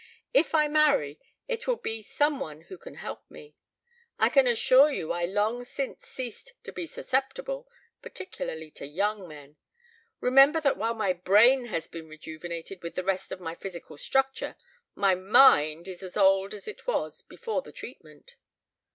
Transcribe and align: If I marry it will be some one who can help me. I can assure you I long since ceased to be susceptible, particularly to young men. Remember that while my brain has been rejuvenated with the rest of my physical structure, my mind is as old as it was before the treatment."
If 0.33 0.55
I 0.55 0.67
marry 0.67 1.19
it 1.47 1.67
will 1.67 1.75
be 1.77 2.01
some 2.01 2.39
one 2.39 2.61
who 2.61 2.77
can 2.79 2.95
help 2.95 3.29
me. 3.29 3.53
I 4.17 4.29
can 4.29 4.47
assure 4.47 4.89
you 4.89 5.11
I 5.11 5.25
long 5.25 5.63
since 5.63 6.07
ceased 6.07 6.53
to 6.63 6.71
be 6.71 6.87
susceptible, 6.87 7.69
particularly 8.01 8.71
to 8.71 8.87
young 8.87 9.27
men. 9.27 9.57
Remember 10.19 10.59
that 10.59 10.75
while 10.77 10.95
my 10.95 11.13
brain 11.13 11.65
has 11.65 11.87
been 11.87 12.07
rejuvenated 12.09 12.81
with 12.81 12.95
the 12.95 13.03
rest 13.03 13.31
of 13.31 13.39
my 13.39 13.53
physical 13.53 13.95
structure, 13.95 14.55
my 14.95 15.13
mind 15.13 15.87
is 15.87 16.01
as 16.01 16.17
old 16.17 16.55
as 16.55 16.67
it 16.67 16.87
was 16.87 17.21
before 17.21 17.61
the 17.61 17.71
treatment." 17.71 18.35